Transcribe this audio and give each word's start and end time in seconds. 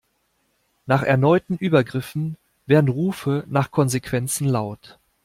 Nach 0.87 1.03
erneuten 1.03 1.57
Übergriffen 1.59 2.35
werden 2.65 2.89
Rufe 2.89 3.43
nach 3.47 3.69
Konsequenzen 3.69 4.49
laut. 4.49 4.97